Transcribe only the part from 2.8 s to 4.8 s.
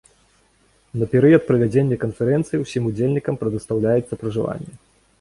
удзельнікам прадастаўляецца пражыванне.